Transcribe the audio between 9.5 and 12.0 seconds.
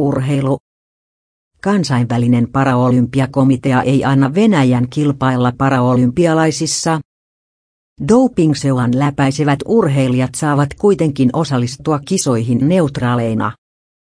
urheilijat saavat kuitenkin osallistua